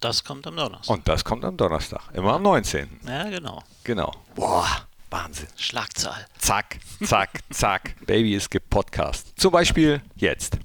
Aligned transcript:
das 0.00 0.24
kommt 0.24 0.46
am 0.46 0.56
Donnerstag. 0.56 0.94
Und 0.94 1.08
das 1.08 1.24
kommt 1.24 1.44
am 1.44 1.56
Donnerstag. 1.56 2.02
Immer 2.12 2.34
am 2.34 2.42
19. 2.42 3.00
Ja, 3.06 3.24
genau. 3.24 3.62
Genau. 3.84 4.12
Boah, 4.34 4.66
Wahnsinn. 5.10 5.48
Schlagzahl. 5.56 6.26
Zack, 6.38 6.78
zack, 7.04 7.40
zack. 7.50 7.94
Baby, 8.06 8.34
es 8.34 8.48
gibt 8.48 8.70
Podcast. 8.70 9.32
Zum 9.36 9.52
Beispiel 9.52 10.00
jetzt. 10.16 10.58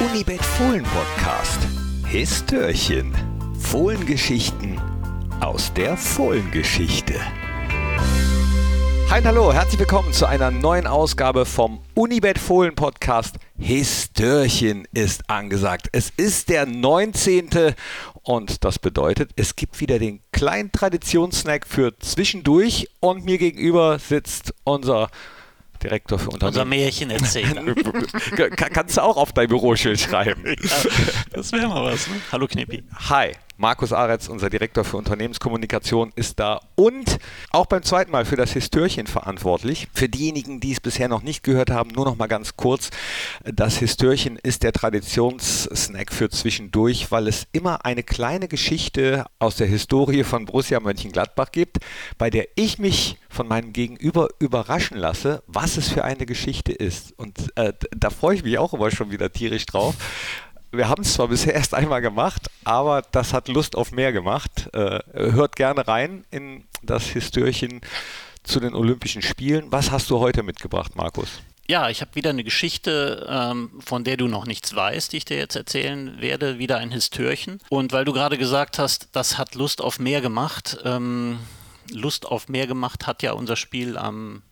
Unibet 0.00 0.42
Fohlen 0.42 0.84
Podcast. 0.84 1.60
Histörchen. 2.06 3.14
Fohlengeschichten 3.58 4.80
aus 5.40 5.72
der 5.72 5.96
Fohlengeschichte. 5.96 7.20
Hi 9.10 9.20
und 9.20 9.26
hallo, 9.26 9.52
herzlich 9.52 9.78
willkommen 9.78 10.12
zu 10.12 10.26
einer 10.26 10.50
neuen 10.50 10.86
Ausgabe 10.86 11.46
vom 11.46 11.80
Unibet 11.94 12.38
Fohlen 12.38 12.74
Podcast. 12.74 13.36
Histörchen 13.56 14.88
ist 14.92 15.30
angesagt. 15.30 15.88
Es 15.92 16.10
ist 16.16 16.48
der 16.48 16.66
19. 16.66 17.74
und 18.24 18.64
das 18.64 18.78
bedeutet, 18.78 19.30
es 19.36 19.54
gibt 19.56 19.78
wieder 19.80 19.98
den 19.98 20.20
kleinen 20.32 20.72
Traditionssnack 20.72 21.66
für 21.66 21.96
zwischendurch 21.98 22.88
und 23.00 23.24
mir 23.24 23.38
gegenüber 23.38 23.98
sitzt 23.98 24.54
unser 24.64 25.10
Direktor 25.82 26.18
für 26.18 26.30
Unser 26.30 26.46
Unternehmen. 26.48 26.70
Märchenerzähler. 26.84 27.62
Kann- 28.56 28.72
Kannst 28.72 28.96
du 28.96 29.02
auch 29.02 29.18
auf 29.18 29.32
dein 29.32 29.48
Büroschild 29.48 30.00
schreiben. 30.00 30.42
das 31.32 31.52
wäre 31.52 31.68
mal 31.68 31.92
was, 31.92 32.06
ne? 32.08 32.14
Hallo 32.32 32.46
Knippi. 32.46 32.82
Hi, 33.10 33.32
Markus 33.56 33.92
Aretz, 33.92 34.28
unser 34.28 34.50
Direktor 34.50 34.84
für 34.84 34.96
Unternehmenskommunikation, 34.96 36.12
ist 36.16 36.40
da 36.40 36.60
und 36.74 37.18
auch 37.50 37.66
beim 37.66 37.84
zweiten 37.84 38.10
Mal 38.10 38.24
für 38.24 38.34
das 38.34 38.52
Histörchen 38.52 39.06
verantwortlich. 39.06 39.86
Für 39.94 40.08
diejenigen, 40.08 40.58
die 40.58 40.72
es 40.72 40.80
bisher 40.80 41.08
noch 41.08 41.22
nicht 41.22 41.44
gehört 41.44 41.70
haben, 41.70 41.90
nur 41.90 42.04
noch 42.04 42.16
mal 42.16 42.26
ganz 42.26 42.56
kurz. 42.56 42.90
Das 43.44 43.78
Histörchen 43.78 44.38
ist 44.42 44.64
der 44.64 44.72
Traditionssnack 44.72 46.12
für 46.12 46.28
zwischendurch, 46.30 47.12
weil 47.12 47.28
es 47.28 47.46
immer 47.52 47.84
eine 47.84 48.02
kleine 48.02 48.48
Geschichte 48.48 49.24
aus 49.38 49.54
der 49.54 49.68
Historie 49.68 50.24
von 50.24 50.46
Borussia 50.46 50.80
Mönchengladbach 50.80 51.52
gibt, 51.52 51.78
bei 52.18 52.30
der 52.30 52.48
ich 52.56 52.78
mich 52.80 53.18
von 53.28 53.46
meinem 53.46 53.72
Gegenüber 53.72 54.28
überraschen 54.40 54.96
lasse, 54.96 55.44
was 55.46 55.76
es 55.76 55.88
für 55.88 56.02
eine 56.02 56.26
Geschichte 56.26 56.72
ist. 56.72 57.12
Und 57.16 57.52
äh, 57.56 57.72
da 57.96 58.10
freue 58.10 58.34
ich 58.34 58.42
mich 58.42 58.58
auch 58.58 58.74
immer 58.74 58.90
schon 58.90 59.12
wieder 59.12 59.30
tierisch 59.30 59.66
drauf. 59.66 59.94
Wir 60.76 60.88
haben 60.88 61.02
es 61.02 61.14
zwar 61.14 61.28
bisher 61.28 61.54
erst 61.54 61.72
einmal 61.74 62.00
gemacht, 62.00 62.50
aber 62.64 63.02
das 63.12 63.32
hat 63.32 63.48
Lust 63.48 63.76
auf 63.76 63.92
mehr 63.92 64.12
gemacht. 64.12 64.68
Äh, 64.72 65.00
hört 65.12 65.56
gerne 65.56 65.86
rein 65.86 66.24
in 66.30 66.64
das 66.82 67.04
Histörchen 67.06 67.80
zu 68.42 68.60
den 68.60 68.74
Olympischen 68.74 69.22
Spielen. 69.22 69.70
Was 69.70 69.90
hast 69.90 70.10
du 70.10 70.18
heute 70.18 70.42
mitgebracht, 70.42 70.96
Markus? 70.96 71.42
Ja, 71.66 71.88
ich 71.88 72.00
habe 72.02 72.14
wieder 72.14 72.30
eine 72.30 72.44
Geschichte, 72.44 73.26
ähm, 73.28 73.70
von 73.84 74.04
der 74.04 74.16
du 74.16 74.26
noch 74.26 74.46
nichts 74.46 74.74
weißt, 74.74 75.12
die 75.12 75.18
ich 75.18 75.24
dir 75.24 75.38
jetzt 75.38 75.56
erzählen 75.56 76.20
werde. 76.20 76.58
Wieder 76.58 76.76
ein 76.78 76.90
Histörchen. 76.90 77.60
Und 77.70 77.92
weil 77.92 78.04
du 78.04 78.12
gerade 78.12 78.36
gesagt 78.36 78.78
hast, 78.78 79.08
das 79.12 79.38
hat 79.38 79.54
Lust 79.54 79.80
auf 79.80 79.98
mehr 79.98 80.20
gemacht. 80.20 80.78
Ähm, 80.84 81.38
Lust 81.90 82.26
auf 82.26 82.48
mehr 82.48 82.66
gemacht 82.66 83.06
hat 83.06 83.22
ja 83.22 83.32
unser 83.32 83.56
Spiel 83.56 83.96
am 83.96 84.42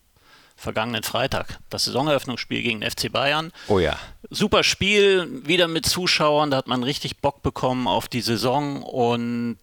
vergangenen 0.63 1.03
Freitag. 1.03 1.59
Das 1.69 1.85
Saisoneröffnungsspiel 1.85 2.63
gegen 2.63 2.81
den 2.81 2.89
FC 2.89 3.11
Bayern. 3.11 3.51
Oh 3.67 3.79
ja. 3.79 3.99
Super 4.29 4.63
Spiel, 4.63 5.45
wieder 5.45 5.67
mit 5.67 5.85
Zuschauern, 5.85 6.49
da 6.49 6.57
hat 6.57 6.67
man 6.67 6.81
richtig 6.81 7.17
Bock 7.17 7.43
bekommen 7.43 7.87
auf 7.87 8.07
die 8.07 8.21
Saison 8.21 8.81
und 8.81 9.57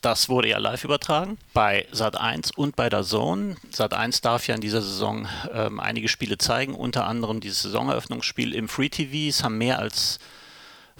das 0.00 0.28
wurde 0.28 0.48
ja 0.48 0.58
live 0.58 0.82
übertragen 0.82 1.38
bei 1.52 1.86
Sat1 1.92 2.54
und 2.56 2.74
bei 2.74 2.88
der 2.88 3.04
Zone. 3.04 3.56
Sat1 3.72 4.22
darf 4.22 4.48
ja 4.48 4.54
in 4.54 4.60
dieser 4.60 4.82
Saison 4.82 5.28
ähm, 5.52 5.78
einige 5.78 6.08
Spiele 6.08 6.38
zeigen, 6.38 6.74
unter 6.74 7.06
anderem 7.06 7.40
dieses 7.40 7.62
Saisoneröffnungsspiel 7.62 8.54
im 8.54 8.68
Free 8.68 8.88
TV. 8.88 9.28
Es 9.28 9.44
haben 9.44 9.58
mehr 9.58 9.78
als 9.78 10.18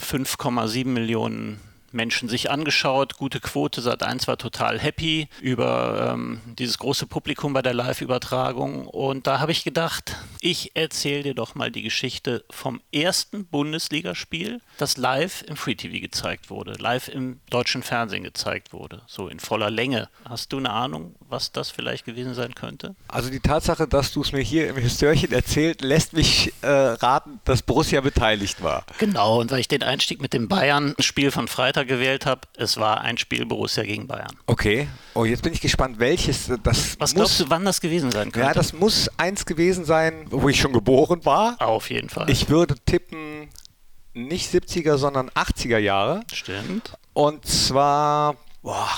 5,7 0.00 0.86
Millionen 0.86 1.60
Menschen 1.98 2.28
sich 2.28 2.48
angeschaut, 2.48 3.16
gute 3.16 3.40
Quote, 3.40 3.80
Sat1 3.80 4.28
war 4.28 4.38
total 4.38 4.78
happy 4.78 5.28
über 5.40 6.12
ähm, 6.14 6.40
dieses 6.56 6.78
große 6.78 7.06
Publikum 7.06 7.52
bei 7.52 7.60
der 7.60 7.74
Live-Übertragung 7.74 8.86
und 8.86 9.26
da 9.26 9.40
habe 9.40 9.50
ich 9.50 9.64
gedacht, 9.64 10.14
ich 10.40 10.76
erzähle 10.76 11.24
dir 11.24 11.34
doch 11.34 11.56
mal 11.56 11.72
die 11.72 11.82
Geschichte 11.82 12.44
vom 12.50 12.80
ersten 12.92 13.46
Bundesligaspiel, 13.46 14.60
das 14.76 14.96
live 14.96 15.42
im 15.42 15.56
Free 15.56 15.74
TV 15.74 16.00
gezeigt 16.00 16.50
wurde, 16.50 16.74
live 16.78 17.08
im 17.08 17.40
deutschen 17.50 17.82
Fernsehen 17.82 18.22
gezeigt 18.22 18.72
wurde, 18.72 19.02
so 19.08 19.26
in 19.26 19.40
voller 19.40 19.68
Länge. 19.70 20.08
Hast 20.24 20.52
du 20.52 20.58
eine 20.58 20.70
Ahnung, 20.70 21.16
was 21.28 21.50
das 21.50 21.70
vielleicht 21.70 22.04
gewesen 22.04 22.34
sein 22.34 22.54
könnte? 22.54 22.94
Also 23.08 23.28
die 23.28 23.40
Tatsache, 23.40 23.88
dass 23.88 24.12
du 24.12 24.22
es 24.22 24.30
mir 24.30 24.42
hier 24.42 24.68
im 24.68 24.76
Histörchen 24.76 25.32
erzählt, 25.32 25.82
lässt 25.82 26.12
mich 26.12 26.52
äh, 26.62 26.68
raten, 26.68 27.40
dass 27.44 27.62
Borussia 27.62 28.00
beteiligt 28.00 28.62
war. 28.62 28.84
Genau, 28.98 29.40
und 29.40 29.50
weil 29.50 29.58
ich 29.58 29.68
den 29.68 29.82
Einstieg 29.82 30.22
mit 30.22 30.32
dem 30.32 30.46
Bayern-Spiel 30.46 31.32
von 31.32 31.48
Freitag 31.48 31.87
gewählt 31.88 32.26
habe, 32.26 32.42
es 32.56 32.76
war 32.76 33.00
ein 33.00 33.18
Spiel 33.18 33.44
Borussia 33.44 33.82
gegen 33.82 34.06
Bayern. 34.06 34.36
Okay. 34.46 34.88
Oh, 35.14 35.24
jetzt 35.24 35.42
bin 35.42 35.52
ich 35.52 35.60
gespannt, 35.60 35.98
welches 35.98 36.46
das 36.62 37.00
Was 37.00 37.10
muss. 37.10 37.14
glaubst 37.14 37.40
du, 37.40 37.50
wann 37.50 37.64
das 37.64 37.80
gewesen 37.80 38.12
sein 38.12 38.30
könnte? 38.30 38.46
Ja, 38.46 38.54
das 38.54 38.72
muss 38.72 39.10
eins 39.16 39.44
gewesen 39.44 39.84
sein, 39.84 40.26
wo 40.30 40.48
ich 40.48 40.60
schon 40.60 40.72
geboren 40.72 41.24
war. 41.24 41.56
Auf 41.60 41.90
jeden 41.90 42.08
Fall. 42.08 42.30
Ich 42.30 42.48
würde 42.48 42.76
tippen, 42.86 43.48
nicht 44.14 44.52
70er, 44.54 44.96
sondern 44.96 45.30
80er 45.30 45.78
Jahre. 45.78 46.22
Stimmt. 46.32 46.92
Und 47.12 47.44
zwar, 47.46 48.36
boah, 48.62 48.88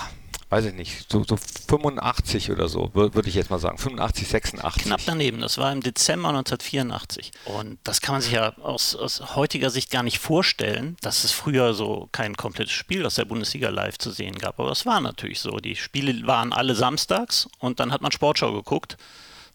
weiß 0.50 0.66
ich 0.66 0.74
nicht, 0.74 1.10
so, 1.10 1.22
so 1.24 1.36
85 1.36 2.50
oder 2.50 2.68
so, 2.68 2.86
wür- 2.94 3.14
würde 3.14 3.28
ich 3.28 3.34
jetzt 3.36 3.50
mal 3.50 3.58
sagen. 3.58 3.78
85, 3.78 4.28
86. 4.28 4.82
Knapp 4.82 5.00
daneben. 5.06 5.40
Das 5.40 5.58
war 5.58 5.72
im 5.72 5.80
Dezember 5.80 6.28
1984. 6.30 7.30
Und 7.46 7.78
das 7.84 8.00
kann 8.00 8.14
man 8.16 8.22
sich 8.22 8.32
ja 8.32 8.52
aus, 8.58 8.94
aus 8.96 9.36
heutiger 9.36 9.70
Sicht 9.70 9.90
gar 9.90 10.02
nicht 10.02 10.18
vorstellen, 10.18 10.96
dass 11.02 11.24
es 11.24 11.32
früher 11.32 11.72
so 11.74 12.08
kein 12.12 12.36
komplettes 12.36 12.72
Spiel 12.72 13.06
aus 13.06 13.14
der 13.14 13.24
Bundesliga 13.24 13.68
live 13.70 13.96
zu 13.98 14.10
sehen 14.10 14.34
gab. 14.38 14.58
Aber 14.60 14.68
das 14.68 14.84
war 14.86 15.00
natürlich 15.00 15.40
so. 15.40 15.58
Die 15.58 15.76
Spiele 15.76 16.26
waren 16.26 16.52
alle 16.52 16.74
samstags 16.74 17.48
und 17.58 17.80
dann 17.80 17.92
hat 17.92 18.00
man 18.02 18.12
Sportschau 18.12 18.52
geguckt. 18.52 18.96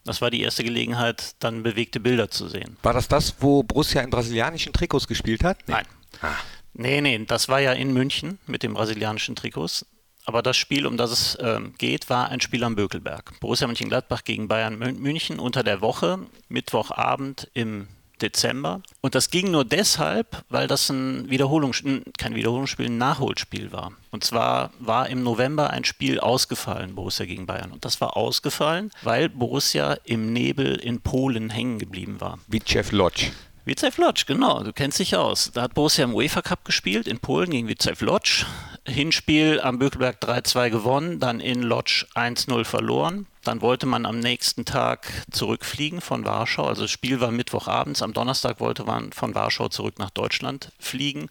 Das 0.04 0.20
war 0.20 0.30
die 0.30 0.40
erste 0.40 0.62
Gelegenheit, 0.64 1.34
dann 1.40 1.62
bewegte 1.62 1.98
Bilder 2.00 2.30
zu 2.30 2.48
sehen. 2.48 2.76
War 2.82 2.92
das 2.92 3.08
das, 3.08 3.34
wo 3.40 3.62
Borussia 3.64 4.00
in 4.02 4.10
brasilianischen 4.10 4.72
Trikots 4.72 5.08
gespielt 5.08 5.42
hat? 5.44 5.58
Nee. 5.66 5.74
Nein. 5.74 6.32
Nee, 6.78 7.00
nee, 7.00 7.24
das 7.26 7.48
war 7.48 7.60
ja 7.60 7.72
in 7.72 7.92
München 7.92 8.38
mit 8.46 8.62
den 8.62 8.74
brasilianischen 8.74 9.34
Trikots. 9.34 9.84
Aber 10.26 10.42
das 10.42 10.56
Spiel, 10.56 10.86
um 10.86 10.96
das 10.96 11.10
es 11.12 11.38
ähm, 11.40 11.74
geht, 11.78 12.10
war 12.10 12.28
ein 12.28 12.40
Spiel 12.40 12.64
am 12.64 12.74
Bökelberg. 12.74 13.38
Borussia 13.40 13.66
Mönchengladbach 13.66 14.24
gegen 14.24 14.48
Bayern 14.48 14.76
Mün- 14.76 14.98
München 14.98 15.38
unter 15.38 15.62
der 15.62 15.80
Woche, 15.80 16.18
Mittwochabend 16.48 17.48
im 17.54 17.86
Dezember. 18.20 18.82
Und 19.02 19.14
das 19.14 19.30
ging 19.30 19.50
nur 19.50 19.64
deshalb, 19.64 20.42
weil 20.48 20.66
das 20.66 20.88
ein 20.90 21.30
Wiederholungsspiel, 21.30 22.02
kein 22.18 22.34
Wiederholungsspiel, 22.34 22.86
ein 22.86 22.98
Nachholspiel 22.98 23.72
war. 23.72 23.92
Und 24.10 24.24
zwar 24.24 24.70
war 24.80 25.08
im 25.08 25.22
November 25.22 25.70
ein 25.70 25.84
Spiel 25.84 26.18
ausgefallen, 26.18 26.94
Borussia 26.94 27.24
gegen 27.26 27.46
Bayern. 27.46 27.70
Und 27.70 27.84
das 27.84 28.00
war 28.00 28.16
ausgefallen, 28.16 28.90
weil 29.02 29.28
Borussia 29.28 29.96
im 30.04 30.32
Nebel 30.32 30.76
in 30.76 31.00
Polen 31.02 31.50
hängen 31.50 31.78
geblieben 31.78 32.20
war. 32.20 32.38
Jeff 32.66 32.90
Lodge. 32.90 33.30
Wicew 33.66 33.90
Lodz, 34.00 34.26
genau, 34.26 34.62
du 34.62 34.72
kennst 34.72 35.00
dich 35.00 35.16
aus. 35.16 35.50
Da 35.52 35.62
hat 35.62 35.74
Borussia 35.74 36.04
im 36.04 36.14
UEFA 36.14 36.40
Cup 36.40 36.64
gespielt, 36.64 37.08
in 37.08 37.18
Polen 37.18 37.50
gegen 37.50 37.66
Wicew 37.66 37.96
Lodz. 38.04 38.46
Hinspiel 38.86 39.60
am 39.60 39.78
Bökelberg 39.78 40.22
3-2 40.22 40.70
gewonnen, 40.70 41.18
dann 41.18 41.40
in 41.40 41.62
Lodz 41.62 42.06
1-0 42.14 42.64
verloren. 42.64 43.26
Dann 43.42 43.60
wollte 43.60 43.86
man 43.86 44.06
am 44.06 44.20
nächsten 44.20 44.64
Tag 44.64 45.06
zurückfliegen 45.30 46.00
von 46.00 46.24
Warschau. 46.24 46.66
Also 46.66 46.82
das 46.82 46.90
Spiel 46.90 47.20
war 47.20 47.30
Mittwochabends. 47.30 48.02
Am 48.02 48.12
Donnerstag 48.12 48.60
wollte 48.60 48.84
man 48.84 49.12
von 49.12 49.34
Warschau 49.34 49.68
zurück 49.68 49.98
nach 49.98 50.10
Deutschland 50.10 50.72
fliegen. 50.78 51.28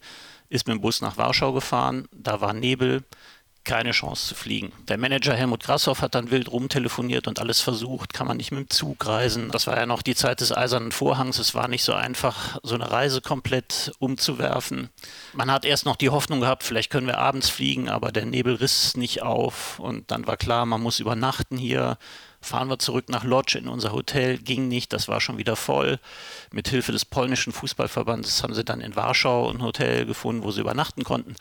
Ist 0.48 0.66
mit 0.66 0.76
dem 0.76 0.80
Bus 0.80 1.00
nach 1.00 1.16
Warschau 1.16 1.52
gefahren. 1.52 2.08
Da 2.12 2.40
war 2.40 2.52
Nebel 2.52 3.04
keine 3.66 3.90
Chance 3.90 4.28
zu 4.28 4.34
fliegen. 4.34 4.72
Der 4.88 4.96
Manager 4.96 5.34
Helmut 5.34 5.64
Grassoff 5.64 6.00
hat 6.00 6.14
dann 6.14 6.30
wild 6.30 6.50
rumtelefoniert 6.50 7.26
und 7.28 7.40
alles 7.40 7.60
versucht, 7.60 8.14
kann 8.14 8.26
man 8.26 8.38
nicht 8.38 8.52
mit 8.52 8.60
dem 8.60 8.70
Zug 8.70 9.04
reisen. 9.06 9.50
Das 9.50 9.66
war 9.66 9.76
ja 9.76 9.84
noch 9.84 10.02
die 10.02 10.14
Zeit 10.14 10.40
des 10.40 10.56
Eisernen 10.56 10.92
Vorhangs. 10.92 11.38
Es 11.38 11.54
war 11.54 11.68
nicht 11.68 11.82
so 11.82 11.92
einfach, 11.92 12.58
so 12.62 12.74
eine 12.76 12.90
Reise 12.90 13.20
komplett 13.20 13.92
umzuwerfen. 13.98 14.88
Man 15.34 15.50
hat 15.50 15.64
erst 15.64 15.84
noch 15.84 15.96
die 15.96 16.10
Hoffnung 16.10 16.40
gehabt, 16.40 16.62
vielleicht 16.62 16.90
können 16.90 17.08
wir 17.08 17.18
abends 17.18 17.50
fliegen, 17.50 17.88
aber 17.90 18.12
der 18.12 18.24
Nebel 18.24 18.54
riss 18.54 18.96
nicht 18.96 19.22
auf 19.22 19.78
und 19.80 20.10
dann 20.10 20.26
war 20.26 20.36
klar, 20.36 20.64
man 20.64 20.80
muss 20.80 21.00
übernachten 21.00 21.58
hier. 21.58 21.98
Fahren 22.40 22.68
wir 22.68 22.78
zurück 22.78 23.08
nach 23.08 23.24
Lodz 23.24 23.56
in 23.56 23.66
unser 23.66 23.90
Hotel, 23.90 24.38
ging 24.38 24.68
nicht, 24.68 24.92
das 24.92 25.08
war 25.08 25.20
schon 25.20 25.36
wieder 25.36 25.56
voll. 25.56 25.98
Mit 26.52 26.68
Hilfe 26.68 26.92
des 26.92 27.04
polnischen 27.04 27.52
Fußballverbandes 27.52 28.44
haben 28.44 28.54
sie 28.54 28.62
dann 28.62 28.80
in 28.80 28.94
Warschau 28.94 29.50
ein 29.50 29.62
Hotel 29.62 30.06
gefunden, 30.06 30.44
wo 30.44 30.52
sie 30.52 30.60
übernachten 30.60 31.02
konnten 31.02 31.34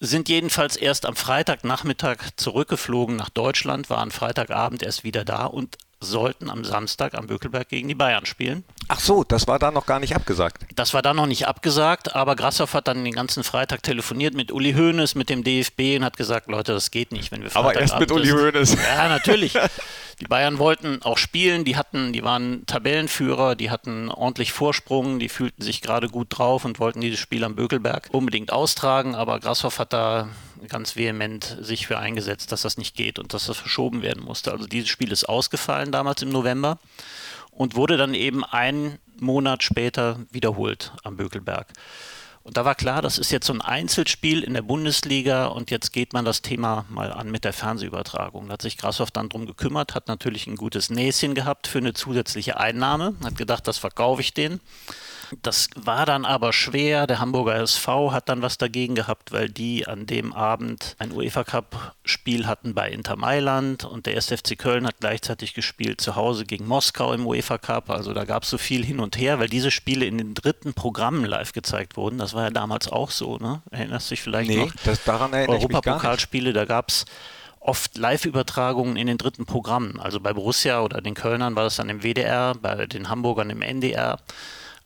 sind 0.00 0.28
jedenfalls 0.28 0.76
erst 0.76 1.06
am 1.06 1.16
Freitagnachmittag 1.16 2.18
zurückgeflogen 2.36 3.16
nach 3.16 3.30
Deutschland, 3.30 3.90
waren 3.90 4.10
Freitagabend 4.10 4.82
erst 4.82 5.04
wieder 5.04 5.24
da 5.24 5.46
und 5.46 5.76
sollten 6.00 6.50
am 6.50 6.64
Samstag 6.64 7.14
am 7.14 7.26
Bökelberg 7.26 7.68
gegen 7.68 7.88
die 7.88 7.94
Bayern 7.94 8.26
spielen. 8.26 8.64
Ach 8.90 9.00
so, 9.00 9.22
das 9.22 9.46
war 9.46 9.58
da 9.58 9.70
noch 9.70 9.84
gar 9.84 10.00
nicht 10.00 10.16
abgesagt. 10.16 10.64
Das 10.74 10.94
war 10.94 11.02
dann 11.02 11.16
noch 11.16 11.26
nicht 11.26 11.46
abgesagt, 11.46 12.14
aber 12.14 12.36
Grassoff 12.36 12.72
hat 12.72 12.88
dann 12.88 13.04
den 13.04 13.14
ganzen 13.14 13.44
Freitag 13.44 13.82
telefoniert 13.82 14.34
mit 14.34 14.50
Uli 14.50 14.72
Hoeneß, 14.72 15.14
mit 15.14 15.28
dem 15.28 15.44
DFB 15.44 15.98
und 15.98 16.04
hat 16.04 16.16
gesagt, 16.16 16.48
Leute, 16.48 16.72
das 16.72 16.90
geht 16.90 17.12
nicht, 17.12 17.30
wenn 17.30 17.42
wir 17.42 17.54
Aber 17.54 17.74
erst 17.74 17.98
mit 18.00 18.10
Uli 18.10 18.30
Hoeneß. 18.30 18.76
Ja, 18.96 19.08
natürlich. 19.08 19.54
Die 20.20 20.24
Bayern 20.24 20.58
wollten 20.58 21.02
auch 21.02 21.18
spielen, 21.18 21.64
die 21.64 21.76
hatten, 21.76 22.12
die 22.12 22.24
waren 22.24 22.64
Tabellenführer, 22.66 23.54
die 23.54 23.70
hatten 23.70 24.08
ordentlich 24.08 24.52
Vorsprung, 24.52 25.18
die 25.18 25.28
fühlten 25.28 25.62
sich 25.62 25.80
gerade 25.80 26.08
gut 26.08 26.26
drauf 26.30 26.64
und 26.64 26.80
wollten 26.80 27.00
dieses 27.00 27.20
Spiel 27.20 27.44
am 27.44 27.54
Bökelberg 27.54 28.08
unbedingt 28.10 28.52
austragen, 28.52 29.14
aber 29.14 29.38
Grashoff 29.38 29.78
hat 29.78 29.92
da 29.92 30.28
ganz 30.66 30.96
vehement 30.96 31.56
sich 31.60 31.86
für 31.86 31.98
eingesetzt, 31.98 32.50
dass 32.50 32.62
das 32.62 32.78
nicht 32.78 32.96
geht 32.96 33.20
und 33.20 33.32
dass 33.32 33.46
das 33.46 33.58
verschoben 33.58 34.02
werden 34.02 34.24
musste. 34.24 34.50
Also 34.50 34.66
dieses 34.66 34.88
Spiel 34.88 35.12
ist 35.12 35.28
ausgefallen 35.28 35.92
damals 35.92 36.22
im 36.22 36.30
November 36.30 36.78
und 37.58 37.74
wurde 37.74 37.96
dann 37.96 38.14
eben 38.14 38.44
einen 38.44 38.98
Monat 39.18 39.64
später 39.64 40.20
wiederholt 40.30 40.92
am 41.02 41.16
Bökelberg. 41.16 41.66
Und 42.44 42.56
da 42.56 42.64
war 42.64 42.76
klar, 42.76 43.02
das 43.02 43.18
ist 43.18 43.32
jetzt 43.32 43.46
so 43.46 43.52
ein 43.52 43.60
Einzelspiel 43.60 44.42
in 44.42 44.54
der 44.54 44.62
Bundesliga 44.62 45.46
und 45.46 45.70
jetzt 45.70 45.92
geht 45.92 46.12
man 46.12 46.24
das 46.24 46.40
Thema 46.40 46.86
mal 46.88 47.12
an 47.12 47.30
mit 47.30 47.44
der 47.44 47.52
Fernsehübertragung. 47.52 48.46
Da 48.46 48.54
hat 48.54 48.62
sich 48.62 48.78
Grashoff 48.78 49.10
dann 49.10 49.28
drum 49.28 49.44
gekümmert, 49.44 49.94
hat 49.94 50.06
natürlich 50.06 50.46
ein 50.46 50.56
gutes 50.56 50.88
Näschen 50.88 51.34
gehabt 51.34 51.66
für 51.66 51.78
eine 51.78 51.94
zusätzliche 51.94 52.58
Einnahme, 52.58 53.16
hat 53.24 53.36
gedacht, 53.36 53.66
das 53.66 53.76
verkaufe 53.76 54.22
ich 54.22 54.32
denen. 54.32 54.60
Das 55.42 55.68
war 55.76 56.06
dann 56.06 56.24
aber 56.24 56.52
schwer. 56.52 57.06
Der 57.06 57.18
Hamburger 57.18 57.56
SV 57.56 58.12
hat 58.12 58.28
dann 58.28 58.42
was 58.42 58.58
dagegen 58.58 58.94
gehabt, 58.94 59.32
weil 59.32 59.48
die 59.48 59.86
an 59.86 60.06
dem 60.06 60.32
Abend 60.32 60.96
ein 60.98 61.12
UEFA 61.12 61.44
Cup 61.44 61.94
Spiel 62.04 62.46
hatten 62.46 62.74
bei 62.74 62.90
Inter 62.90 63.16
Mailand 63.16 63.84
und 63.84 64.06
der 64.06 64.16
SFC 64.16 64.58
Köln 64.58 64.86
hat 64.86 64.96
gleichzeitig 65.00 65.54
gespielt 65.54 66.00
zu 66.00 66.16
Hause 66.16 66.44
gegen 66.44 66.66
Moskau 66.66 67.12
im 67.12 67.26
UEFA 67.26 67.58
Cup. 67.58 67.90
Also 67.90 68.12
da 68.14 68.24
gab 68.24 68.44
es 68.44 68.50
so 68.50 68.58
viel 68.58 68.84
hin 68.84 69.00
und 69.00 69.18
her, 69.18 69.38
weil 69.38 69.48
diese 69.48 69.70
Spiele 69.70 70.06
in 70.06 70.18
den 70.18 70.34
dritten 70.34 70.74
Programmen 70.74 71.24
live 71.24 71.52
gezeigt 71.52 71.96
wurden. 71.96 72.18
Das 72.18 72.34
war 72.34 72.44
ja 72.44 72.50
damals 72.50 72.88
auch 72.88 73.10
so, 73.10 73.36
ne? 73.36 73.62
Erinnerst 73.70 74.10
du 74.10 74.14
dich 74.14 74.22
vielleicht 74.22 74.50
nee, 74.50 74.56
noch? 74.56 74.72
Das, 74.84 75.04
daran 75.04 75.32
erinnere 75.32 75.58
ich 75.58 75.68
mich 75.68 75.82
gar 75.82 76.16
nicht. 76.16 76.56
da 76.56 76.64
gab 76.64 76.88
es 76.88 77.04
oft 77.60 77.98
Live-Übertragungen 77.98 78.96
in 78.96 79.06
den 79.06 79.18
dritten 79.18 79.44
Programmen. 79.44 80.00
Also 80.00 80.20
bei 80.20 80.32
Borussia 80.32 80.80
oder 80.80 81.00
den 81.00 81.14
Kölnern 81.14 81.54
war 81.56 81.64
das 81.64 81.76
dann 81.76 81.88
im 81.88 82.02
WDR, 82.02 82.54
bei 82.54 82.86
den 82.86 83.08
Hamburgern 83.08 83.50
im 83.50 83.62
NDR. 83.62 84.18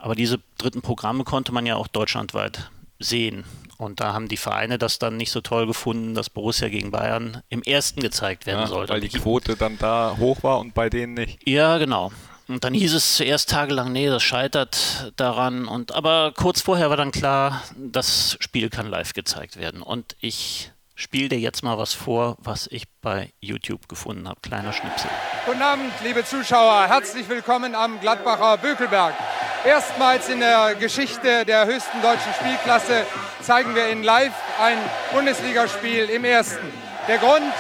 Aber 0.02 0.16
diese 0.16 0.40
dritten 0.58 0.82
Programme 0.82 1.22
konnte 1.22 1.52
man 1.52 1.64
ja 1.64 1.76
auch 1.76 1.87
deutschlandweit 1.87 2.70
sehen. 2.99 3.44
Und 3.78 4.00
da 4.00 4.12
haben 4.12 4.26
die 4.26 4.37
Vereine 4.37 4.76
das 4.76 4.99
dann 4.99 5.16
nicht 5.16 5.31
so 5.31 5.40
toll 5.40 5.69
gefunden, 5.69 6.14
dass 6.14 6.28
Borussia 6.28 6.69
gegen 6.69 6.90
Bayern 6.90 7.40
im 7.49 7.62
ersten 7.62 8.00
gezeigt 8.00 8.44
werden 8.44 8.62
ja, 8.62 8.66
sollte. 8.66 8.93
Weil 8.93 9.00
die 9.00 9.08
Quote 9.08 9.54
dann 9.54 9.78
da 9.78 10.16
hoch 10.19 10.43
war 10.43 10.58
und 10.58 10.75
bei 10.75 10.90
denen 10.90 11.14
nicht. 11.14 11.49
Ja, 11.49 11.78
genau. 11.78 12.10
Und 12.49 12.64
dann 12.64 12.75
hieß 12.75 12.94
es 12.94 13.16
zuerst 13.16 13.50
tagelang, 13.50 13.93
nee, 13.93 14.08
das 14.08 14.25
scheitert 14.25 15.12
daran. 15.14 15.69
Und 15.69 15.94
aber 15.94 16.32
kurz 16.37 16.60
vorher 16.60 16.90
war 16.90 16.96
dann 16.96 17.12
klar, 17.12 17.62
das 17.76 18.37
Spiel 18.40 18.70
kann 18.70 18.88
live 18.88 19.12
gezeigt 19.12 19.56
werden. 19.56 19.82
Und 19.82 20.16
ich 20.19 20.72
spiele 20.96 21.28
dir 21.28 21.38
jetzt 21.38 21.62
mal 21.62 21.78
was 21.78 21.94
vor, 21.94 22.37
was 22.40 22.66
ich 22.66 22.88
bei 23.02 23.32
YouTube 23.40 23.88
gefunden 23.88 24.28
habe. 24.28 24.40
Kleiner 24.40 24.72
Schnipsel. 24.72 25.10
Guten 25.46 25.62
Abend, 25.62 25.93
liebe 26.02 26.25
Zuschauer. 26.25 26.88
Herzlich 26.88 27.28
willkommen 27.28 27.76
am 27.76 28.00
Gladbacher 28.00 28.58
Bökelberg. 28.58 29.14
Erstmals 29.64 30.29
in 30.29 30.41
der 30.41 30.75
Geschichte 30.75 31.44
der 31.44 31.67
höchsten 31.67 32.03
deutschen 32.03 32.32
Spielklasse 32.35 33.06
zeigen 33.43 33.76
wir 33.76 33.87
in 33.91 34.03
live 34.03 34.32
ein 34.61 34.76
Bundesligaspiel 35.12 36.11
im 36.11 36.25
ersten. 36.25 36.73
Der 37.06 37.19
Grund, 37.19 37.53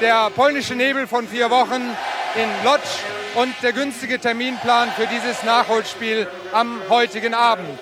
der 0.00 0.30
polnische 0.30 0.74
Nebel 0.74 1.06
von 1.06 1.28
vier 1.28 1.50
Wochen 1.50 1.94
in 2.36 2.64
Lodz 2.64 3.00
und 3.34 3.54
der 3.62 3.74
günstige 3.74 4.18
Terminplan 4.18 4.92
für 4.92 5.06
dieses 5.06 5.42
Nachholspiel 5.42 6.26
am 6.54 6.80
heutigen 6.88 7.34
Abend. 7.34 7.78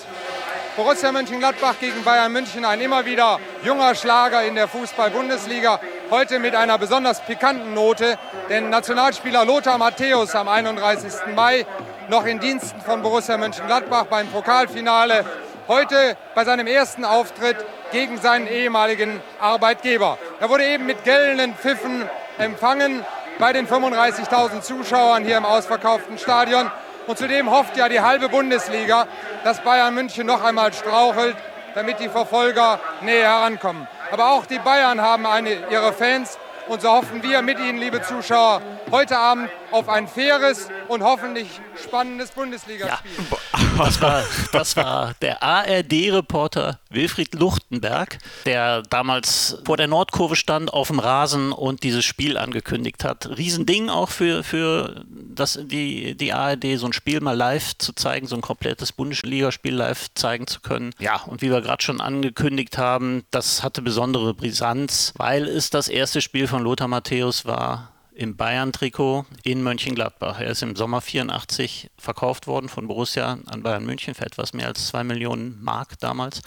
Borussia 0.75 1.13
Mönchengladbach 1.13 1.75
gegen 1.79 2.03
Bayern 2.03 2.33
München, 2.33 2.65
ein 2.65 2.81
immer 2.81 3.05
wieder 3.05 3.39
junger 3.63 3.95
Schlager 3.95 4.43
in 4.43 4.57
der 4.57 4.67
Fußball-Bundesliga. 4.67 5.81
Heute 6.11 6.41
mit 6.41 6.57
einer 6.57 6.77
besonders 6.77 7.21
pikanten 7.21 7.75
Note, 7.75 8.19
denn 8.49 8.69
Nationalspieler 8.71 9.45
Lothar 9.45 9.79
Matthäus 9.79 10.35
am 10.35 10.49
31. 10.49 11.13
Mai 11.37 11.67
noch 12.09 12.27
in 12.27 12.41
Diensten 12.41 12.81
von 12.81 13.03
Borussia 13.03 13.37
Mönchengladbach 13.37 14.07
beim 14.07 14.29
Pokalfinale. 14.29 15.25
Heute 15.69 16.17
bei 16.35 16.45
seinem 16.45 16.67
ersten 16.67 17.05
Auftritt 17.05 17.57
gegen 17.93 18.19
seinen 18.19 18.47
ehemaligen 18.47 19.21
Arbeitgeber. 19.41 20.19
Er 20.41 20.49
wurde 20.49 20.65
eben 20.65 20.87
mit 20.87 21.05
gellenden 21.05 21.55
Pfiffen 21.55 22.09
empfangen 22.39 23.05
bei 23.39 23.53
den 23.53 23.67
35.000 23.69 24.63
Zuschauern 24.63 25.25
hier 25.25 25.37
im 25.37 25.45
ausverkauften 25.45 26.19
Stadion. 26.19 26.71
Und 27.07 27.19
zudem 27.19 27.51
hofft 27.51 27.77
ja 27.77 27.89
die 27.89 28.01
halbe 28.01 28.29
Bundesliga, 28.29 29.07
dass 29.45 29.61
Bayern 29.61 29.95
München 29.95 30.27
noch 30.27 30.43
einmal 30.43 30.73
strauchelt, 30.73 31.37
damit 31.75 32.01
die 32.01 32.09
Verfolger 32.09 32.81
näher 33.03 33.29
herankommen. 33.29 33.87
Aber 34.11 34.33
auch 34.33 34.47
die 34.47 34.59
Bayern 34.59 35.01
haben 35.01 35.27
eine, 35.27 35.57
ihre 35.71 35.93
Fans 35.93 36.39
und 36.71 36.83
so 36.83 36.89
hoffen 36.89 37.21
wir 37.25 37.43
mit 37.43 37.59
Ihnen, 37.59 37.79
liebe 37.79 38.01
Zuschauer, 38.01 38.63
heute 38.93 39.19
Abend 39.19 39.51
auf 39.73 39.89
ein 39.89 40.07
faires 40.07 40.69
und 40.87 41.03
hoffentlich 41.03 41.61
spannendes 41.75 42.31
Bundesligaspiel. 42.31 43.11
Ja. 43.19 43.50
Das, 43.85 44.03
war, 44.03 44.23
das 44.53 44.77
war 44.77 45.15
der 45.23 45.43
ARD-Reporter 45.43 46.79
Wilfried 46.91 47.35
Luchtenberg, 47.35 48.19
der 48.45 48.83
damals 48.83 49.59
vor 49.65 49.77
der 49.77 49.87
Nordkurve 49.87 50.37
stand 50.37 50.73
auf 50.73 50.89
dem 50.89 50.99
Rasen 50.99 51.53
und 51.53 51.83
dieses 51.83 52.05
Spiel 52.05 52.37
angekündigt 52.37 53.05
hat. 53.05 53.39
Riesending 53.39 53.89
auch 53.89 54.11
für, 54.11 54.43
für 54.43 55.05
das, 55.09 55.59
die, 55.63 56.15
die 56.15 56.33
ARD, 56.33 56.77
so 56.77 56.87
ein 56.87 56.93
Spiel 56.93 57.21
mal 57.21 57.37
live 57.37 57.77
zu 57.79 57.95
zeigen, 57.95 58.27
so 58.27 58.37
ein 58.37 58.43
komplettes 58.43 58.93
Bundesligaspiel 58.93 59.75
live 59.75 60.09
zeigen 60.15 60.47
zu 60.47 60.61
können. 60.61 60.93
Ja, 60.99 61.23
und 61.23 61.41
wie 61.41 61.51
wir 61.51 61.63
gerade 61.63 61.83
schon 61.83 62.01
angekündigt 62.01 62.77
haben, 62.77 63.25
das 63.31 63.63
hatte 63.63 63.81
besondere 63.81 64.35
Brisanz, 64.35 65.15
weil 65.17 65.49
es 65.49 65.71
das 65.71 65.89
erste 65.89 66.21
Spiel 66.21 66.47
von 66.47 66.63
Lothar 66.63 66.89
Matthäus 66.89 67.47
war 67.47 67.93
im 68.15 68.37
Bayern-Trikot 68.37 69.27
in 69.43 69.63
Mönchengladbach. 69.63 70.41
Er 70.41 70.51
ist 70.51 70.63
im 70.63 70.77
Sommer 70.77 71.01
84 71.01 71.91
verkauft 71.97 72.47
worden 72.47 72.69
von 72.69 72.87
Borussia 72.87 73.39
an 73.47 73.63
Bayern 73.63 73.85
München 73.85 74.15
für 74.15 74.27
etwas 74.27 74.53
mehr 74.53 74.67
als 74.67 74.89
zwei 74.89 75.05
Millionen 75.05 75.63
Mark 75.63 75.99
damals. 76.01 76.43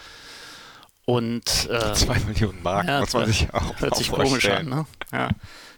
Und 1.06 1.70
äh, 1.70 1.94
zwei 1.94 2.20
Millionen 2.20 2.62
Mark, 2.64 2.88
ja, 2.88 3.02
muss 3.02 3.14
man 3.14 3.26
sich 3.26 3.54
auch 3.54 3.80
hört 3.80 3.96
sich 3.96 4.10
komisch 4.10 4.48
an. 4.48 4.68
Ne? 4.68 4.86
Ja. 5.12 5.30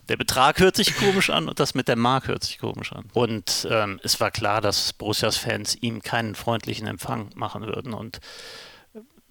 Der 0.08 0.18
Betrag 0.18 0.60
hört 0.60 0.76
sich 0.76 0.96
komisch 0.98 1.32
an 1.32 1.50
und 1.50 1.60
das 1.60 1.74
mit 1.74 1.88
der 1.88 1.96
Mark 1.96 2.28
hört 2.28 2.44
sich 2.44 2.60
komisch 2.60 2.94
an. 2.94 3.06
Und 3.14 3.68
ähm, 3.72 4.00
es 4.04 4.20
war 4.20 4.30
klar, 4.30 4.62
dass 4.62 4.94
Borussias 4.94 5.38
Fans 5.38 5.76
ihm 5.82 6.04
keinen 6.04 6.36
freundlichen 6.36 6.86
Empfang 6.86 7.30
machen 7.34 7.66
würden. 7.66 7.94
Und 7.94 8.20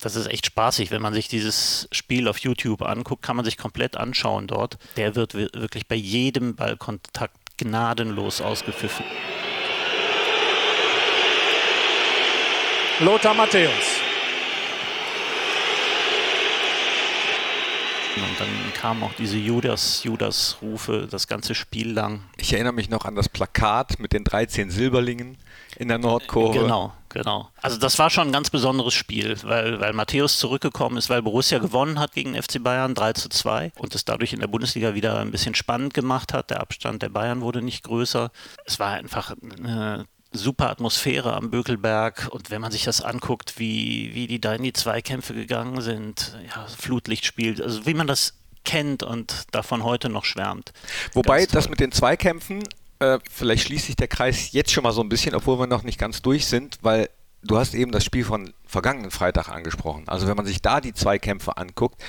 das 0.01 0.17
ist 0.17 0.27
echt 0.27 0.47
spaßig, 0.47 0.91
wenn 0.91 1.01
man 1.01 1.15
sich 1.15 1.29
dieses 1.29 1.89
Spiel 1.93 2.29
auf 2.29 2.39
YouTube 2.39 2.83
anguckt, 2.83 3.23
kann 3.23 3.37
man 3.37 3.45
sich 3.45 3.57
komplett 3.57 3.97
anschauen 3.97 4.47
dort. 4.47 4.77
Der 4.97 5.15
wird 5.15 5.35
wirklich 5.35 5.87
bei 5.89 5.95
jedem 5.95 6.57
Ballkontakt 6.57 7.37
gnadenlos 7.57 8.41
ausgepfiffen. 8.41 9.05
Lothar 13.01 13.35
Matthäus. 13.35 13.71
Und 18.17 18.41
dann 18.41 18.49
kamen 18.75 19.03
auch 19.03 19.13
diese 19.15 19.37
Judas-Judas-Rufe 19.37 21.09
das 21.11 21.27
ganze 21.27 21.55
Spiel 21.57 21.91
lang. 21.91 22.23
Ich 22.37 22.53
erinnere 22.53 22.73
mich 22.73 22.89
noch 22.89 23.05
an 23.07 23.17
das 23.17 23.29
Plakat 23.29 23.99
mit 23.99 24.13
den 24.13 24.23
13 24.23 24.71
Silberlingen 24.71 25.37
in 25.77 25.89
der 25.89 25.99
Nordkurve. 25.99 26.61
Genau, 26.61 26.93
genau. 27.15 27.49
Also 27.63 27.79
das 27.79 27.99
war 27.99 28.11
schon 28.11 28.29
ein 28.29 28.33
ganz 28.33 28.51
besonderes 28.51 28.93
Spiel, 28.93 29.37
weil, 29.45 29.81
weil 29.81 29.95
Matthäus 29.95 30.39
zurückgekommen 30.39 30.99
ist, 30.99 31.09
weil 31.09 31.23
Borussia 31.23 31.59
gewonnen 31.59 31.99
hat 31.99 32.13
gegen 32.13 32.35
FC 32.35 32.63
Bayern 32.63 32.95
3 32.95 33.15
zu 33.15 33.29
2 33.31 33.73
und 33.79 33.95
es 33.95 34.05
dadurch 34.05 34.35
in 34.35 34.41
der 34.41 34.49
Bundesliga 34.49 34.95
wieder 34.95 35.19
ein 35.19 35.31
bisschen 35.31 35.55
spannend 35.55 35.95
gemacht 35.95 36.35
hat. 36.35 36.51
Der 36.51 36.61
Abstand 36.61 37.03
der 37.03 37.09
Bayern 37.09 37.41
wurde 37.41 37.63
nicht 37.63 37.85
größer. 37.85 38.31
Es 38.67 38.79
war 38.79 38.93
einfach 38.93 39.33
eine 39.41 40.07
super 40.33 40.69
Atmosphäre 40.69 41.35
am 41.35 41.51
Bökelberg 41.51 42.29
und 42.31 42.51
wenn 42.51 42.61
man 42.61 42.73
sich 42.73 42.85
das 42.85 43.01
anguckt, 43.01 43.59
wie, 43.59 44.11
wie 44.15 44.27
die 44.27 44.41
da 44.41 44.55
in 44.55 44.65
die 44.65 44.73
Zweikämpfe 44.73 45.33
gegangen 45.33 45.81
sind, 45.81 46.37
ja, 46.55 46.67
Flutlichtspiel, 46.67 47.63
also 47.63 47.87
wie 47.87 47.95
man 47.95 48.07
das 48.07 48.35
kennt 48.65 49.03
und 49.03 49.45
davon 49.53 49.85
heute 49.85 50.09
noch 50.09 50.25
schwärmt. 50.25 50.73
Wobei 51.13 51.47
das 51.47 51.69
mit 51.69 51.81
den 51.81 51.93
Zweikämpfen, 51.93 52.65
äh, 53.05 53.19
vielleicht 53.31 53.67
schließt 53.67 53.87
sich 53.87 53.97
der 53.97 54.09
Kreis 54.09 54.53
jetzt 54.53 54.73
schon 54.73 54.85
mal 54.85 54.93
so 54.93 55.03
ein 55.03 55.09
bisschen, 55.09 55.35
obwohl 55.35 55.59
wir 55.59 55.67
noch 55.67 55.83
nicht 55.83 55.99
ganz 55.99 56.23
durch 56.23 56.47
sind, 56.47 56.79
weil 56.83 57.09
du 57.43 57.59
hast 57.59 57.75
eben 57.75 57.93
das 57.93 58.05
Spiel 58.05 58.25
von 58.25 58.53
vergangenen 58.67 59.11
Freitag 59.11 59.49
angesprochen. 59.49 60.05
Also 60.07 60.27
wenn 60.27 60.37
man 60.37 60.47
sich 60.47 60.63
da 60.63 60.81
die 60.81 60.95
Zweikämpfe 60.95 61.57
anguckt, 61.57 62.03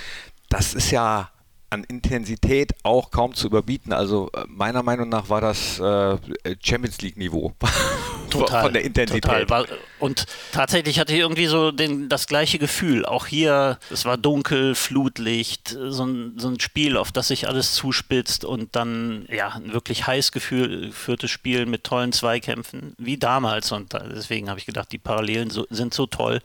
das 0.49 0.73
ist 0.73 0.91
ja 0.91 1.29
an 1.69 1.83
Intensität 1.83 2.73
auch 2.83 3.11
kaum 3.11 3.33
zu 3.33 3.47
überbieten. 3.47 3.91
Also 3.93 4.29
äh, 4.33 4.45
meiner 4.47 4.83
Meinung 4.83 5.09
nach 5.09 5.29
war 5.29 5.41
das 5.41 5.79
äh, 5.79 6.17
Champions 6.61 7.01
League 7.01 7.17
Niveau. 7.17 7.53
total, 8.39 8.63
von 8.63 8.73
der 8.73 8.83
Intensität. 8.83 9.23
Total. 9.23 9.65
Und 9.99 10.25
tatsächlich 10.51 10.99
hatte 10.99 11.13
ich 11.13 11.19
irgendwie 11.19 11.47
so 11.47 11.71
den, 11.71 12.09
das 12.09 12.27
gleiche 12.27 12.59
Gefühl. 12.59 13.05
Auch 13.05 13.27
hier, 13.27 13.79
es 13.89 14.05
war 14.05 14.17
dunkel, 14.17 14.75
Flutlicht, 14.75 15.75
so 15.87 16.05
ein, 16.05 16.33
so 16.37 16.49
ein 16.49 16.59
Spiel, 16.59 16.97
auf 16.97 17.11
das 17.11 17.29
sich 17.29 17.47
alles 17.47 17.73
zuspitzt 17.73 18.45
und 18.45 18.75
dann 18.75 19.25
ja 19.31 19.49
ein 19.49 19.73
wirklich 19.73 20.05
heiß 20.05 20.31
geführtes 20.31 21.31
Spiel 21.31 21.65
mit 21.65 21.83
tollen 21.83 22.11
Zweikämpfen, 22.11 22.93
wie 22.97 23.17
damals. 23.17 23.71
Und 23.71 23.93
deswegen 23.93 24.49
habe 24.49 24.59
ich 24.59 24.65
gedacht, 24.65 24.91
die 24.91 24.97
Parallelen 24.97 25.49
so, 25.49 25.65
sind 25.69 25.93
so 25.93 26.05
toll. 26.05 26.41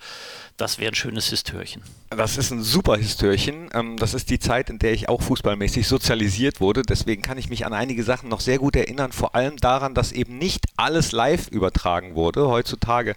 Das 0.56 0.78
wäre 0.78 0.92
ein 0.92 0.94
schönes 0.94 1.30
Histörchen. 1.30 1.82
Das 2.10 2.36
ist 2.36 2.50
ein 2.50 2.62
super 2.62 2.96
Histörchen. 2.96 3.70
Ähm, 3.72 3.96
das 3.96 4.14
ist 4.14 4.28
die 4.28 4.38
Zeit, 4.38 4.68
in 4.68 4.78
der 4.78 4.92
ich 4.92 5.08
auch 5.08 5.22
fußballmäßig 5.22 5.88
sozialisiert 5.88 6.60
wurde. 6.60 6.82
Deswegen 6.82 7.22
kann 7.22 7.38
ich 7.38 7.48
mich 7.48 7.64
an 7.64 7.72
einige 7.72 8.04
Sachen 8.04 8.28
noch 8.28 8.40
sehr 8.40 8.58
gut 8.58 8.76
erinnern. 8.76 9.12
Vor 9.12 9.34
allem 9.34 9.56
daran, 9.56 9.94
dass 9.94 10.12
eben 10.12 10.36
nicht 10.36 10.66
alles 10.76 11.12
live 11.12 11.48
übertragen 11.48 11.79
übertragen 11.80 12.14
wurde. 12.14 12.48
Heutzutage 12.48 13.14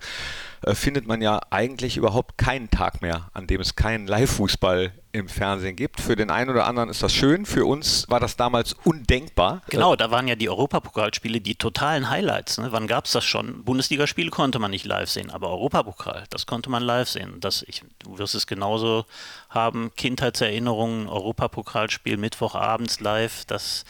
äh, 0.61 0.73
findet 0.73 1.07
man 1.07 1.21
ja 1.21 1.41
eigentlich 1.49 1.97
überhaupt 1.97 2.37
keinen 2.37 2.69
Tag 2.69 3.01
mehr, 3.01 3.29
an 3.33 3.47
dem 3.47 3.61
es 3.61 3.75
keinen 3.75 4.07
Live-Fußball 4.07 4.93
im 5.11 5.27
Fernsehen 5.27 5.75
gibt. 5.75 6.01
Für 6.01 6.15
den 6.15 6.31
einen 6.31 6.49
oder 6.49 6.65
anderen 6.65 6.89
ist 6.89 7.03
das 7.03 7.13
schön, 7.13 7.45
für 7.45 7.65
uns 7.65 8.09
war 8.09 8.19
das 8.19 8.35
damals 8.35 8.73
undenkbar. 8.83 9.61
Genau, 9.69 9.95
da 9.95 10.09
waren 10.09 10.27
ja 10.27 10.35
die 10.35 10.49
Europapokalspiele 10.49 11.39
die 11.39 11.55
totalen 11.55 12.09
Highlights. 12.09 12.57
Ne? 12.57 12.71
Wann 12.71 12.87
gab 12.87 13.05
es 13.05 13.11
das 13.11 13.23
schon? 13.23 13.63
Bundesligaspiele 13.63 14.31
konnte 14.31 14.57
man 14.59 14.71
nicht 14.71 14.85
live 14.85 15.09
sehen, 15.09 15.29
aber 15.29 15.49
Europapokal, 15.49 16.23
das 16.29 16.45
konnte 16.45 16.71
man 16.71 16.81
live 16.81 17.09
sehen. 17.09 17.39
Das, 17.41 17.63
ich, 17.67 17.83
du 17.99 18.17
wirst 18.17 18.33
es 18.33 18.47
genauso 18.47 19.05
haben, 19.49 19.91
Kindheitserinnerungen, 19.95 21.07
Europapokalspiel 21.07 22.17
Mittwochabends 22.17 22.99
live, 22.99 23.45
das 23.45 23.85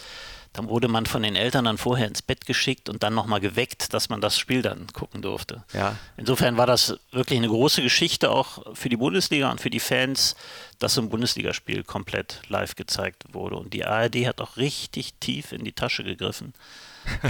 dann 0.54 0.70
wurde 0.70 0.88
man 0.88 1.06
von 1.06 1.24
den 1.24 1.36
Eltern 1.36 1.66
dann 1.66 1.78
vorher 1.78 2.08
ins 2.08 2.22
Bett 2.22 2.46
geschickt 2.46 2.88
und 2.88 3.04
dann 3.04 3.16
nochmal 3.16 3.40
geweckt, 3.40 3.94
dass 3.94 4.10
man 4.10 4.22
das 4.22 4.38
Spiel 4.38 4.62
dann 4.62 4.88
gucken 4.94 5.22
durfte. 5.22 5.64
Ja. 5.74 5.96
Insofern 6.16 6.58
war 6.58 6.68
das 6.68 6.98
wirklich 7.12 7.40
eine 7.40 7.48
große 7.48 7.82
Geschichte 7.82 8.30
auch 8.30 8.76
für 8.76 8.90
die 8.90 8.98
Bundesliga 8.98 9.52
und 9.52 9.60
für 9.60 9.72
die 9.72 9.80
Fans, 9.80 10.36
dass 10.84 10.96
so 10.96 11.02
ein 11.02 11.10
Bundesligaspiel 11.10 11.84
komplett 11.84 12.42
live 12.50 12.76
gezeigt 12.76 13.24
wurde. 13.32 13.56
Und 13.56 13.74
die 13.74 13.86
ARD 13.86 14.28
hat 14.28 14.42
auch 14.42 14.58
richtig 14.58 15.14
tief 15.20 15.52
in 15.52 15.64
die 15.64 15.72
Tasche 15.72 16.04
gegriffen 16.04 16.54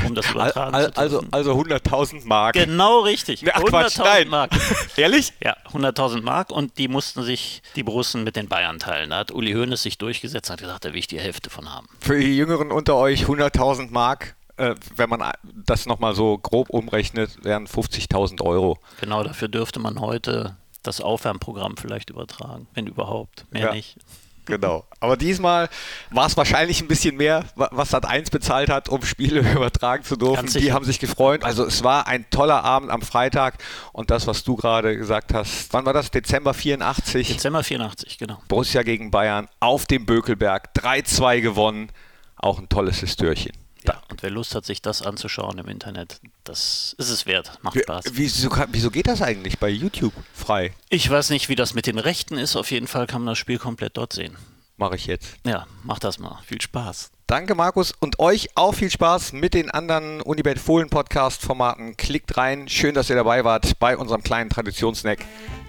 um 0.06 0.16
das 0.16 0.30
übertragen 0.32 0.76
al, 0.76 0.86
al, 0.86 0.94
zu 0.94 1.00
Also, 1.00 1.24
also 1.32 1.54
100.000 1.54 2.26
Mark. 2.26 2.54
Genau 2.54 3.02
richtig. 3.02 3.44
Quatsch, 3.66 3.98
nein. 3.98 4.28
Mark. 4.28 4.52
Ehrlich? 4.98 5.34
Ja, 5.44 5.56
100.000 5.72 6.22
Mark 6.22 6.52
und 6.52 6.78
die 6.78 6.88
mussten 6.88 7.24
sich 7.24 7.62
die 7.76 7.84
Borussen 7.84 8.24
mit 8.24 8.36
den 8.36 8.48
Bayern 8.48 8.80
teilen. 8.80 9.12
Da 9.12 9.18
hat 9.18 9.32
Uli 9.32 9.54
Hoeneß 9.54 9.82
sich 9.82 9.98
durchgesetzt 9.98 10.50
und 10.50 10.54
hat 10.54 10.62
gesagt, 10.62 10.86
da 10.86 10.90
will 10.90 11.00
ich 11.00 11.08
die 11.08 11.20
Hälfte 11.20 11.50
von 11.50 11.72
haben. 11.72 11.88
Für 12.00 12.20
die 12.20 12.36
Jüngeren 12.36 12.72
unter 12.72 12.96
euch 12.96 13.26
100.000 13.26 13.92
Mark. 13.92 14.36
Äh, 14.56 14.76
wenn 14.96 15.10
man 15.10 15.24
das 15.66 15.88
nochmal 15.88 16.14
so 16.14 16.38
grob 16.38 16.70
umrechnet, 16.70 17.44
wären 17.44 17.66
50.000 17.66 18.40
Euro. 18.44 18.78
Genau, 19.02 19.24
dafür 19.24 19.48
dürfte 19.48 19.80
man 19.80 20.00
heute 20.00 20.56
das 20.84 21.02
Aufwärmprogramm 21.02 21.78
vielleicht 21.78 22.10
übertragen, 22.10 22.68
wenn 22.74 22.88
überhaupt, 22.88 23.46
mehr 23.52 23.68
ja. 23.68 23.74
nicht. 23.74 23.98
Genau. 24.46 24.86
Aber 25.00 25.16
diesmal 25.16 25.70
war 26.12 26.26
es 26.26 26.36
wahrscheinlich 26.36 26.82
ein 26.82 26.88
bisschen 26.88 27.16
mehr, 27.16 27.46
was 27.56 27.92
Sat 27.92 28.06
1 28.06 28.30
bezahlt 28.30 28.70
hat, 28.70 28.90
um 28.90 29.04
Spiele 29.04 29.40
übertragen 29.54 30.04
zu 30.04 30.16
dürfen. 30.16 30.48
Die 30.48 30.74
haben 30.74 30.86
sich 30.86 31.00
gefreut. 31.00 31.44
Also 31.44 31.66
es 31.66 31.84
war 31.84 32.08
ein 32.08 32.30
toller 32.30 32.64
Abend 32.64 32.92
am 32.92 33.02
Freitag 33.02 33.56
und 33.94 34.12
das, 34.12 34.28
was 34.28 34.44
du 34.44 34.56
gerade 34.56 34.98
gesagt 34.98 35.34
hast, 35.34 35.72
wann 35.72 35.86
war 35.86 35.94
das? 35.94 36.12
Dezember 36.12 36.54
84? 36.54 37.28
Dezember 37.28 37.64
84, 37.64 38.18
genau. 38.18 38.42
Borussia 38.48 38.84
gegen 38.84 39.12
Bayern 39.12 39.48
auf 39.60 39.86
dem 39.86 40.06
Bökelberg, 40.06 40.72
3-2 40.76 41.42
gewonnen. 41.42 41.90
Auch 42.36 42.60
ein 42.60 42.68
tolles 42.68 43.00
Histörchen. 43.00 43.54
Ja, 43.86 44.02
und 44.10 44.24
wer 44.24 44.30
Lust 44.30 44.56
hat, 44.56 44.66
sich 44.66 44.82
das 44.82 45.02
anzuschauen 45.02 45.58
im 45.58 45.68
Internet, 45.68 46.20
das 46.44 46.96
ist 46.98 47.10
es 47.10 47.26
wert. 47.26 47.60
Macht 47.62 47.80
Spaß. 47.80 48.06
Wieso, 48.14 48.50
wieso 48.72 48.92
geht 48.92 49.08
das 49.08 49.22
eigentlich 49.22 49.60
bei 49.60 49.70
YouTube 49.70 50.14
frei? 50.34 50.74
Ich 50.90 51.10
weiß 51.10 51.30
nicht, 51.30 51.50
wie 51.50 51.56
das 51.56 51.74
mit 51.74 51.88
den 51.88 52.00
Rechten 52.00 52.38
ist. 52.38 52.56
Auf 52.56 52.72
jeden 52.72 52.88
Fall 52.88 53.08
kann 53.08 53.22
man 53.22 53.32
das 53.32 53.38
Spiel 53.38 53.58
komplett 53.58 53.98
dort 53.98 54.14
sehen. 54.14 54.38
Mache 54.78 54.96
ich 54.96 55.06
jetzt. 55.06 55.36
Ja, 55.46 55.68
mach 55.84 56.00
das 56.00 56.18
mal. 56.18 56.40
Viel 56.46 56.62
Spaß. 56.62 57.12
Danke, 57.28 57.56
Markus. 57.56 57.94
Und 58.00 58.20
euch 58.20 58.50
auch 58.56 58.74
viel 58.74 58.90
Spaß 58.90 59.34
mit 59.34 59.54
den 59.54 59.72
anderen 59.72 60.22
Unibet 60.22 60.60
Fohlen 60.60 60.90
Podcast-Formaten. 60.90 61.96
Klickt 61.96 62.38
rein. 62.38 62.68
Schön, 62.68 62.96
dass 62.96 63.10
ihr 63.10 63.16
dabei 63.16 63.44
wart 63.44 63.80
bei 63.80 63.96
unserem 63.98 64.24
kleinen 64.24 64.50
Traditionssnack 64.50 65.20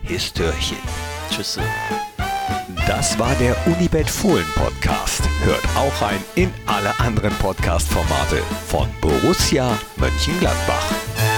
Histörchen. 0.03 0.79
Tschüss. 1.31 1.59
Das 2.87 3.19
war 3.19 3.35
der 3.37 3.57
Unibet 3.67 4.09
Fohlen 4.09 4.47
Podcast. 4.55 5.23
Hört 5.43 5.65
auch 5.77 6.03
rein 6.03 6.23
in 6.35 6.53
alle 6.67 6.99
anderen 7.01 7.33
Podcast-Formate 7.35 8.43
von 8.67 8.89
Borussia 9.01 9.79
Mönchengladbach. 9.97 11.34